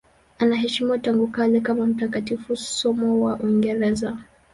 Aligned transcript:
Anaheshimiwa 0.39 0.97
tangu 0.99 1.27
kale 1.27 1.59
kama 1.61 1.85
mtakatifu, 1.85 2.55
somo 2.57 3.21
wa 3.25 3.39
Uingereza. 3.39 4.17